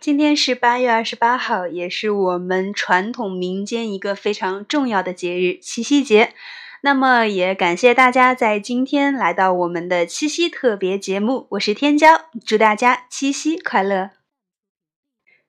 [0.00, 6.34] 今天是八月二十八号，也是我们传统民间一个非常重要的节日——七夕节。
[6.82, 11.48] 那么，也感谢大家在今天来到我们的七夕特别节目。
[11.50, 14.10] 我是天骄，祝大家七夕快乐。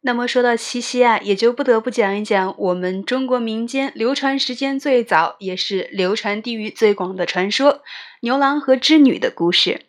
[0.00, 7.82] 那么，说到七夕啊，也就不得不讲一讲我们中国民间流传时间最早，也是流传地域最广的传说——
[8.22, 9.82] 牛郎和织女的故事。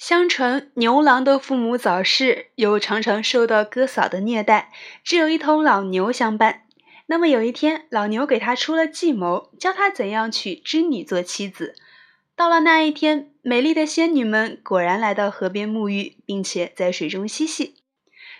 [0.00, 4.72] 相传牛郎的父母早逝，又常常受到哥嫂的虐待，
[5.04, 6.62] 只有一头老牛相伴。
[7.04, 11.74] 那么有一天，老牛给他出了计谋，教他怎样娶织女做妻子。
[12.34, 17.74] 到了那一天，美丽的仙女们果然来到河边沐浴，并且在水中嬉戏。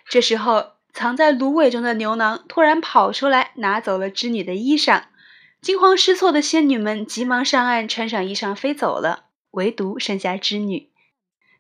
[0.09, 5.03] 这时候，藏在芦苇中的牛郎突然跑出来，拿走了织女的衣裳。
[5.61, 10.89] 惊慌失措的仙女们急忙上岸，穿上衣裳飞走了，唯独剩下织女。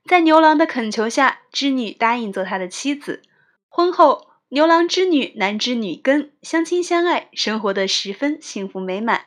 [0.09, 3.23] 在牛郎的恳求下，织女答应做他的妻子。
[3.69, 9.27] 婚后，牛郎织女男织女耕，相亲相爱，生活的十分幸福美满。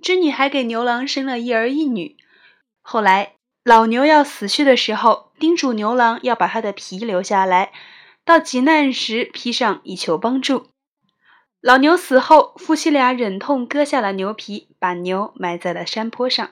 [0.00, 2.16] 织女还给牛郎生了一儿一女。
[2.80, 7.72] 后来，老牛要死去的时候，叮嘱牛郎要把他的皮留下来，
[8.24, 10.68] 到急难时披上以求帮助。
[11.60, 16.50] 老牛死后，夫妻俩忍痛割下了牛皮，把牛埋在了山坡上。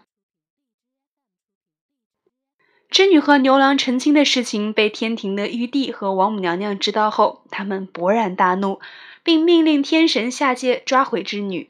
[2.91, 8.81] 织女和牛郎成亲的事情被天庭的玉帝和王母娘娘知道后，他们勃然大怒，
[9.23, 11.69] 并命令天神下界抓回织女。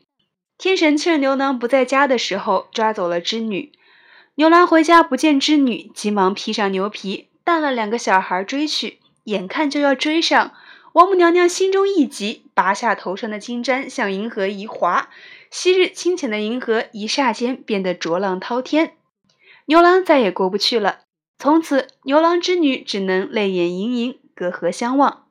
[0.56, 3.72] 天神趁牛郎不在家的时候抓走了织女。
[4.36, 9.00] 牛郎回家不见织女，急忙披上牛皮，带了两个小孩追去。
[9.24, 10.52] 眼看就要追上，
[10.92, 15.10] 王母娘娘心中一急，拔下头上的金簪，向银河一划，
[15.50, 18.92] 昔日清浅的银河一霎间变得浊浪滔天。
[19.66, 21.00] 牛郎再也过不去了。
[21.38, 25.26] 从此，牛郎织女只能泪眼盈盈，隔河相望。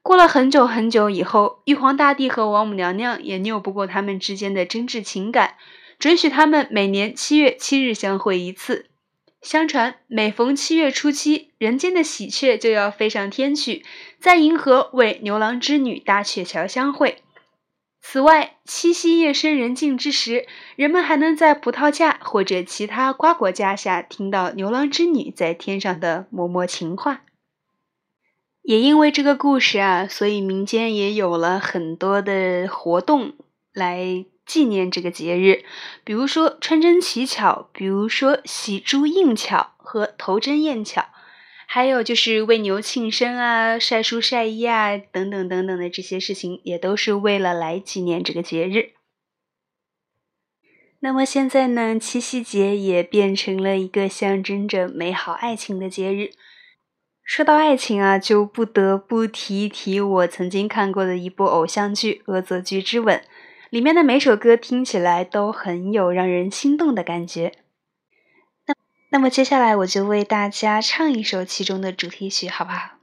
[0.00, 5.56] 过了很久很久以后，玉皇大帝和王母娘娘也拗不过他们之间的真挚情感，
[5.98, 8.86] 准许他们每年七月七日相会一次。
[9.42, 13.84] 相传，每逢七月初七，人间的喜鹊就要飞上天去，
[14.18, 17.22] 在银河为牛郎织女搭鹊桥相会。
[18.08, 20.46] 此外，七夕夜深人静之时，
[20.76, 27.22] 人们还能在葡萄架或者其他瓜果架下听到牛郎织女在天上的默默情话。
[28.62, 33.34] 也因为这个故事啊，所以民间也有了很多的活动
[33.74, 35.64] 来纪念这个节日，
[36.04, 41.06] 比如说穿针乞巧，比如说喜珠应巧和投针验巧。
[41.68, 48.92] 还有就是为牛庆生啊、晒书晒衣啊等等等等的这些事情，也都是为了来纪念这个节日。
[51.00, 56.30] 那么现在呢，七夕节也变成了一个象征着美好爱情的节日。
[57.22, 63.18] 说到爱情啊，就不得不提一提我曾经看过的一部偶像剧《恶作剧之吻》，
[63.68, 67.52] 里面的每首歌听起来都很有让人心动的感觉。
[69.16, 72.95] 那么接下来我就为大家唱一首其中的主题曲，好不好？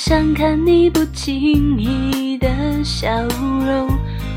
[0.00, 2.48] 想看你不经意的
[2.84, 3.08] 笑
[3.66, 3.88] 容。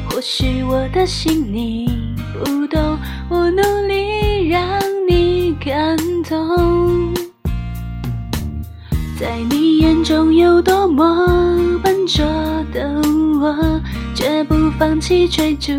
[0.09, 1.87] 或许我的心你
[2.33, 2.97] 不懂，
[3.29, 5.95] 我努力让你感
[6.27, 7.13] 动。
[9.19, 11.27] 在你眼中有多么
[11.83, 12.25] 笨拙
[12.73, 12.99] 的
[13.39, 13.79] 我，
[14.21, 15.73] 绝不放弃追逐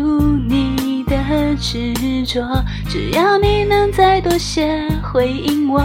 [0.49, 1.01] 你。
[1.05, 1.93] 的执
[2.25, 2.41] 着，
[2.89, 5.81] 只要你能再多些回应我，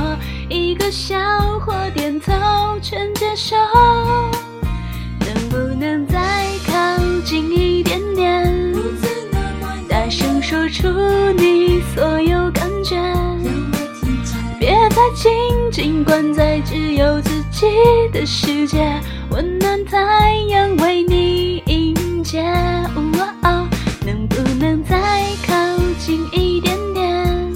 [0.49, 1.17] 一个笑
[1.61, 2.33] 或点头
[2.81, 3.55] 全接受。
[5.21, 6.19] 能不能再
[6.67, 6.73] 靠
[7.25, 8.75] 近一点点？
[9.89, 10.89] 大声说出
[11.37, 12.97] 你所有感觉，
[14.59, 15.31] 别再紧
[15.71, 17.67] 紧关在只有自己
[18.13, 18.99] 的世界，
[19.31, 21.18] 温暖太阳为你
[22.31, 22.43] 界，
[24.05, 25.55] 能不能再靠
[25.99, 27.55] 近一点点？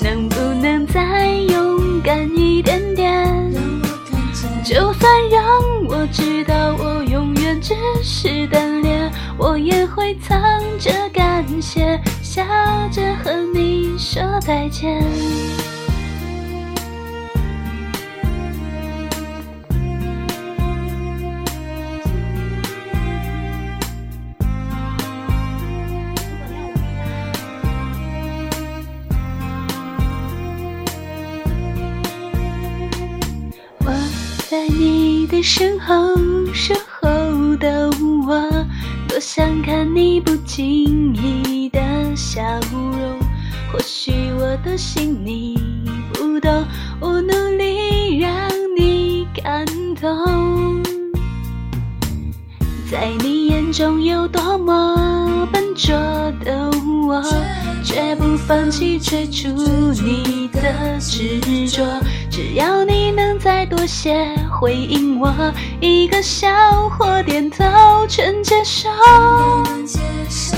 [0.00, 3.52] 能不能再勇敢一点点？
[4.64, 5.42] 就算让
[5.88, 10.38] 我知道我永远只是单恋，我也会藏
[10.78, 12.44] 着感谢，笑
[12.92, 15.02] 着和你说再见。
[50.00, 50.82] 感动。
[52.90, 55.94] 在你眼中有多么笨拙
[56.44, 56.70] 的
[57.06, 57.22] 我，
[57.84, 59.48] 绝不放弃追逐
[60.02, 61.84] 你的执着。
[62.30, 65.32] 只要你能再多些回应我
[65.80, 66.48] 一个笑
[66.90, 67.64] 或点头，
[68.08, 68.88] 全接受。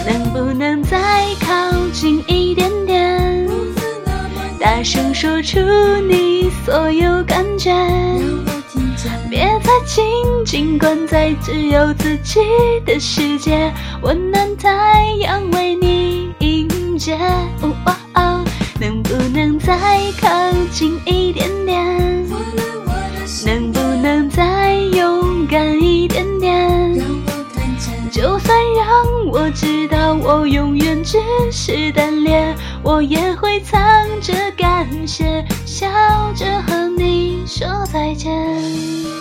[0.07, 3.49] 能不能再靠近一点点，
[4.59, 5.59] 大声说出
[6.09, 7.75] 你所有感觉？
[9.29, 10.05] 别再紧
[10.45, 12.41] 紧关在只有自己
[12.85, 17.17] 的世界，温暖太阳为你迎接。
[18.15, 18.45] 哦
[18.81, 19.77] 能不能再
[20.21, 20.29] 靠
[20.71, 22.27] 近一点点？
[23.45, 26.99] 能不能再勇敢一点点？
[28.11, 31.19] 就算让我知道我永远只
[31.53, 33.81] 是单恋，我也会藏
[34.21, 35.87] 着感谢，笑
[36.35, 36.47] 着
[37.61, 39.20] 说再见。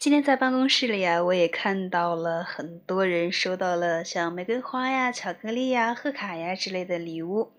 [0.00, 7.52] 今天在办公室里啊，我也看到了很多人收到了像玫瑰花呀、巧克力呀、贺卡呀之类的礼物。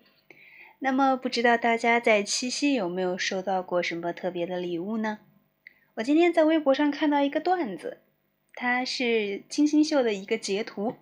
[0.80, 5.20] 那么，不知道大家在七夕有没有收到过什么特别的礼物呢？
[5.94, 7.98] 我今天在微博上看到一个段子，
[8.54, 10.96] 它是金星秀的一个截图，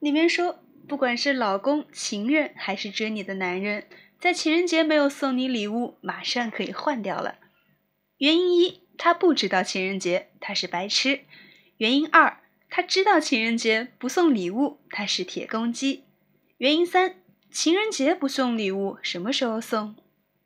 [0.00, 0.58] 里面说，
[0.88, 3.84] 不管是老公、情人还是追你的男人，
[4.18, 7.36] 在情人节没有送你礼物，马上可以换掉了。
[8.16, 8.87] 原因一。
[8.98, 11.20] 他不知道情人节，他是白痴。
[11.76, 16.02] 原因二，他知道情人节不送礼物，他是铁公鸡。
[16.56, 17.14] 原因三，
[17.52, 19.94] 情人节不送礼物，什么时候送？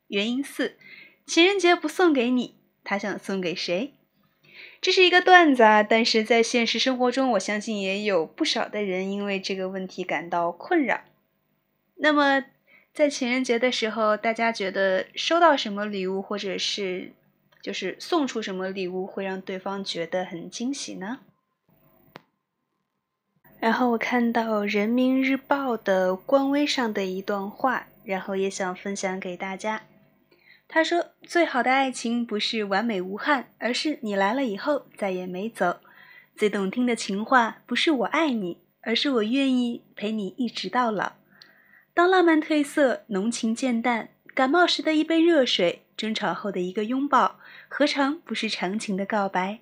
[0.07, 0.77] 原因四，
[1.25, 2.53] 情人节不送给你，
[2.83, 3.93] 他想送给谁？
[4.79, 11.01] 这是一个段子啊，但是在现实生活中，我相信也有不少的人因为这个问题感到困扰。
[11.95, 12.45] 那么，
[12.93, 17.13] 在情人节的时候，大家觉得收到什么礼物，或者是？
[17.63, 21.21] 就是送出什么礼物会让对方觉得很惊喜呢？
[23.57, 29.83] 然后我看到人民日报的官微上的一段话，然后也想分享给大家。
[30.67, 35.77] 他说：“最好的爱情不是完美无憾，而是你来了以后再也没走。
[36.35, 41.13] 最动听的情话不是我爱你，而是我愿意陪你一直到老。
[41.93, 47.39] 当浪漫褪色，浓情渐淡，感冒时的一杯热水，争吵后的一个拥抱。”
[47.75, 49.61] 何尝不是长情的告白？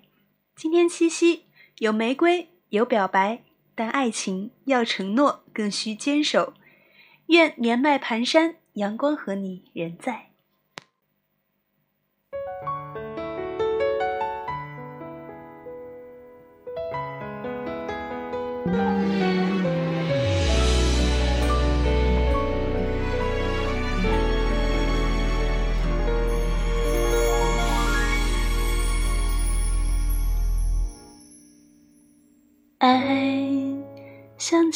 [0.54, 1.46] 今天七夕，
[1.78, 3.42] 有玫瑰，有表白，
[3.74, 6.52] 但爱情要承诺，更需坚守。
[7.28, 10.28] 愿年迈蹒跚，阳光和你仍在。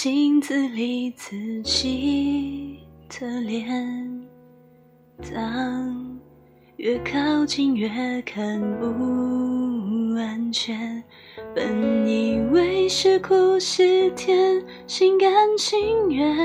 [0.09, 4.25] 镜子里自己的脸，
[5.35, 6.17] 当
[6.77, 7.89] 越靠近越
[8.23, 11.03] 看不安全。
[11.53, 16.37] 本以为是苦是甜，心甘情愿，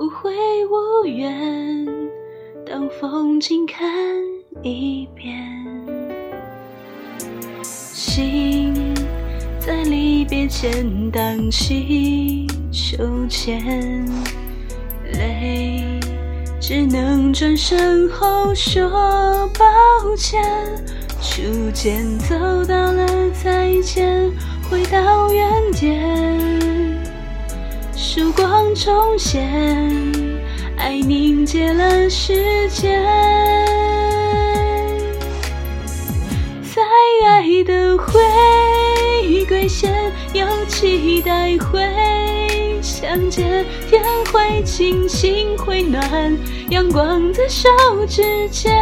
[0.00, 0.32] 无悔
[0.66, 1.86] 无怨，
[2.66, 3.88] 当风景看
[4.64, 5.32] 一遍，
[7.62, 8.87] 心。
[9.68, 12.96] 在离别前荡起秋
[13.28, 13.62] 千，
[15.12, 16.00] 泪
[16.58, 18.88] 只能转身后说
[19.58, 20.42] 抱歉。
[21.20, 21.42] 初
[21.74, 22.34] 见走
[22.64, 23.06] 到了
[23.44, 24.32] 再见，
[24.70, 26.48] 回到原点，
[27.94, 29.46] 曙光重现，
[30.78, 33.04] 爱凝结了时间，
[36.62, 36.80] 在
[37.26, 38.18] 爱的回。
[40.32, 41.82] 又期待会
[42.82, 46.38] 相见，天会晴，心会暖，
[46.70, 47.68] 阳光在手
[48.06, 48.72] 指间，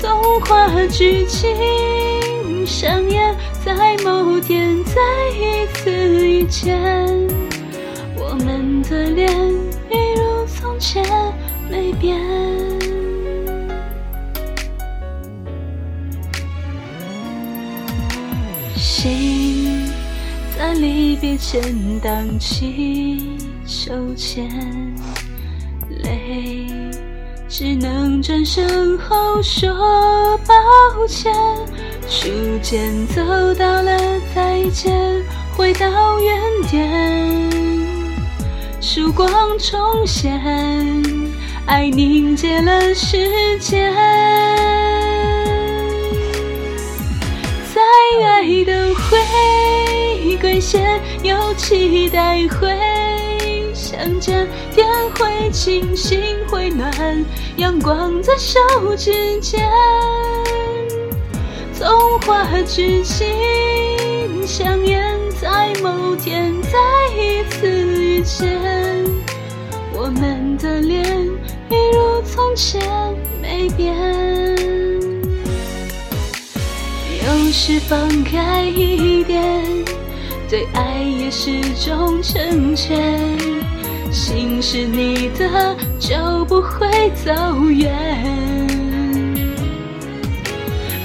[0.00, 4.94] 童话剧情上演，在某天再
[5.34, 6.80] 一次遇见，
[8.16, 9.30] 我们的脸
[9.90, 11.04] 一如从前
[11.68, 12.61] 没变。
[21.22, 21.62] 别前
[22.00, 24.44] 荡起秋千，
[26.02, 26.66] 泪
[27.48, 31.32] 只能转身后说抱歉。
[32.08, 32.28] 初
[32.60, 33.22] 见走
[33.54, 33.96] 到了
[34.34, 34.92] 再见，
[35.56, 36.90] 回到原点，
[38.80, 40.42] 曙光重现，
[41.66, 43.94] 爱凝结了时间。
[47.72, 47.80] 在
[48.26, 49.18] 爱的回
[50.36, 52.68] 归线，又期待会
[53.74, 54.86] 相见，天
[55.16, 56.90] 会晴，心会暖，
[57.56, 58.60] 阳光在手
[58.96, 59.68] 指间，
[61.78, 65.02] 童话剧情上演，
[65.40, 66.78] 在某天再
[67.16, 68.60] 一次遇见，
[69.94, 71.04] 我们的脸
[71.70, 72.80] 一如从前
[73.40, 73.94] 没变。
[77.24, 79.62] 有时放开一点，
[80.52, 83.18] 对爱也是种成全。
[84.10, 87.90] 心是你的，就不会走远。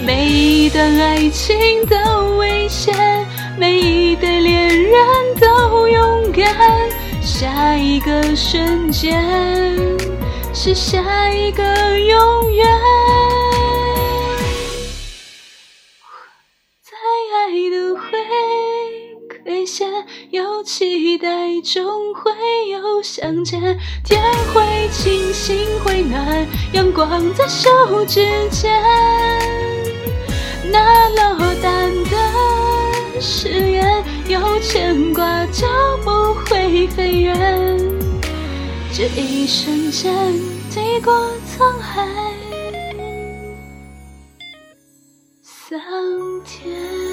[0.05, 2.93] 每一段爱情都危险，
[3.57, 4.93] 每一对恋人
[5.39, 6.45] 都勇敢。
[7.21, 9.23] 下一个瞬间，
[10.53, 11.63] 是下一个
[11.97, 12.67] 永远。
[20.31, 21.27] 有期待，
[21.61, 22.31] 终会
[22.69, 23.61] 有相见。
[24.03, 24.21] 天
[24.53, 27.69] 会晴，心会暖，阳光在手
[28.05, 28.69] 指间。
[30.69, 35.65] 那落单的誓言，有牵挂就
[36.03, 37.79] 不会飞远。
[38.91, 40.13] 这一瞬间，
[40.69, 41.13] 抵过
[41.57, 42.05] 沧海
[45.41, 45.79] 桑
[46.43, 47.06] 田。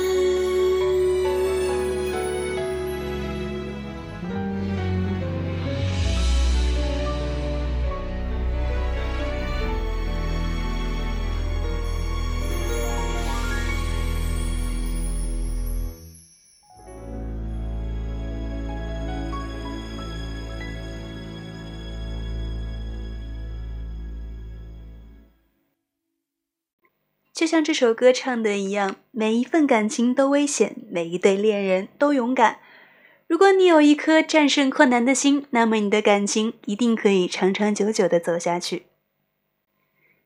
[27.34, 32.60] 就像这首歌唱的一样，每一份感情都危险，每一对恋人都勇敢。
[33.26, 38.84] 如果你有一颗战胜困难的心，那么你的感情一定可以长长久久的走下去。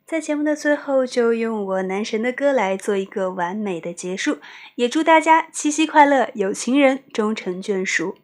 [0.05, 4.39] 在节目的最后，就用我男神的歌来做一个完美的结束，
[4.75, 8.19] 也祝大家七夕快乐，有情人终成眷属。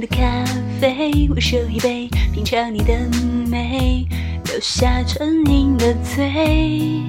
[0.00, 0.44] 的咖
[0.80, 2.92] 啡，我手一杯，品尝你的
[3.48, 4.06] 美，
[4.44, 7.02] 留下唇印的嘴。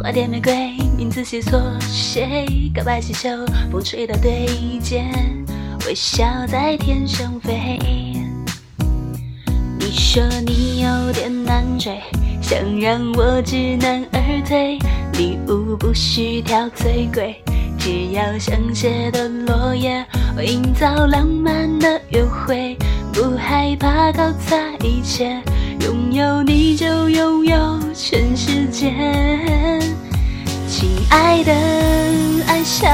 [0.00, 2.70] 花店玫瑰，名字写错谁？
[2.74, 3.28] 告白气球，
[3.70, 4.46] 风吹到对
[4.80, 5.04] 街，
[5.86, 7.78] 微笑在天上飞。
[9.78, 12.00] 你说你有点难追，
[12.40, 14.78] 想让我知难而退，
[15.18, 17.43] 礼物不需挑最贵。
[17.84, 20.02] 只要香榭的落叶，
[20.34, 22.74] 我营造浪漫的约会，
[23.12, 25.38] 不害怕搞砸一切，
[25.80, 28.90] 拥有你就拥有全世界。
[30.66, 31.52] 亲爱的，
[32.46, 32.90] 爱上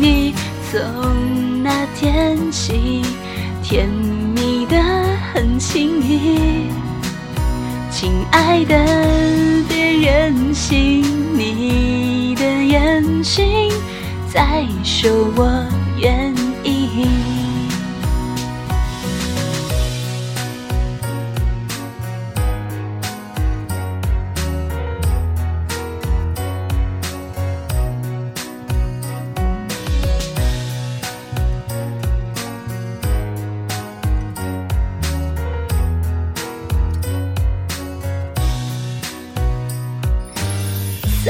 [0.00, 0.34] 你
[0.72, 3.02] 从那天起，
[3.62, 4.82] 甜蜜的
[5.34, 6.70] 很轻易。
[7.90, 8.74] 亲爱的，
[9.68, 11.02] 别任性，
[11.36, 13.70] 你的眼睛。
[14.32, 15.66] 再说我
[15.98, 16.32] 愿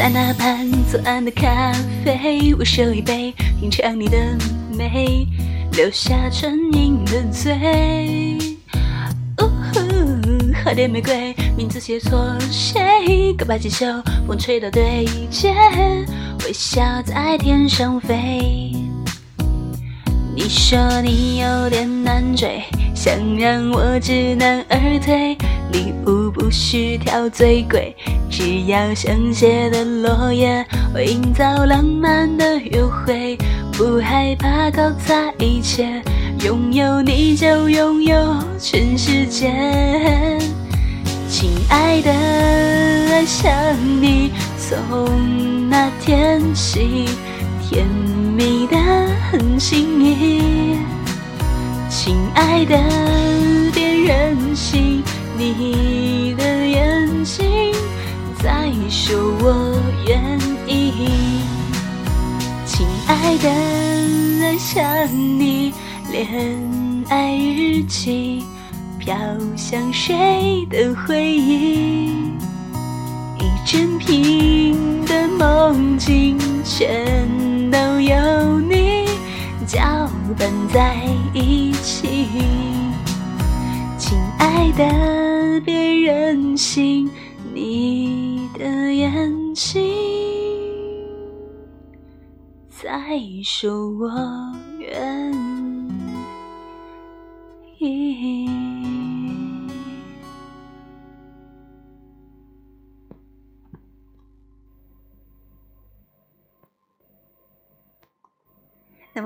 [0.01, 4.17] 在那盘左岸的咖啡，我手一杯，品尝你的
[4.75, 5.27] 美，
[5.73, 7.53] 留下唇印的嘴。
[9.43, 9.79] 呜呼，
[10.65, 13.35] 花店玫瑰，名字写错谁？
[13.37, 13.85] 告白气球，
[14.27, 15.53] 风吹到对街，
[16.47, 18.73] 微笑在天上飞。
[20.35, 22.63] 你说你有点难追，
[22.95, 25.37] 想让我知难而退。
[25.73, 27.95] 礼物不需挑最贵，
[28.31, 33.39] 只要香榭的落叶，会营造浪漫的约会，
[33.73, 36.03] 不害怕搞砸一切，
[36.45, 39.53] 拥有你就拥有全世界。
[41.29, 43.53] 亲爱的，爱上
[44.01, 47.07] 你，从那天起，
[47.63, 47.87] 甜
[48.37, 48.77] 蜜的
[49.31, 50.79] 很幸运。
[51.89, 52.77] 亲爱的，
[53.73, 55.03] 别任性。
[55.41, 57.73] 你的眼睛
[58.43, 59.75] 在说我
[60.07, 60.93] 愿意，
[62.67, 63.49] 亲爱的，
[64.45, 64.85] 爱上
[65.39, 65.73] 你，
[66.13, 66.29] 恋
[67.09, 68.45] 爱日记
[68.99, 69.17] 飘
[69.57, 72.11] 向谁的回忆？
[73.39, 77.09] 一整瓶的梦境全
[77.71, 79.07] 都有你
[79.67, 79.81] 搅
[80.37, 80.97] 拌在
[81.33, 82.29] 一起，
[84.11, 85.61] 亲爱的。
[85.65, 87.09] 别任性，
[87.55, 89.81] 你的眼睛
[92.71, 92.91] 在
[93.45, 94.11] 说我
[94.79, 95.31] 愿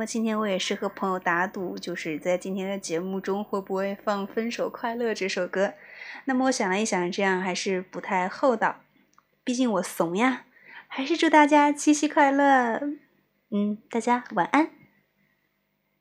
[0.05, 5.75] 今天我也是和朋友打赌，就是在今天的节目中会不会放《分手快乐》这首歌。
[6.27, 8.81] 那么我想了一想，这样还是不太厚道，
[9.43, 10.45] 毕竟我怂呀。
[10.87, 12.81] 还是祝大家七夕快乐，
[13.51, 14.71] 嗯，大家晚安。